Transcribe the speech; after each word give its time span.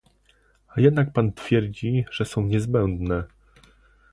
A 0.75 0.79
jednak 0.81 1.13
pan 1.13 1.31
twierdzi, 1.33 2.05
że 2.11 2.25
są 2.25 2.41
niezbędne 2.43 3.23